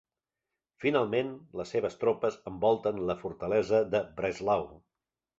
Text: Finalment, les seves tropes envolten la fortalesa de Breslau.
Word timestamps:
Finalment, 0.83 1.27
les 1.59 1.73
seves 1.75 1.97
tropes 2.03 2.37
envolten 2.51 3.01
la 3.09 3.15
fortalesa 3.25 3.83
de 3.97 4.01
Breslau. 4.21 4.65